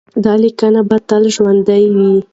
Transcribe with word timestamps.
دا 0.23 0.33
لیکنې 0.43 0.81
به 0.89 0.97
تل 1.07 1.23
ژوندۍ 1.35 1.83
وي. 1.93 2.11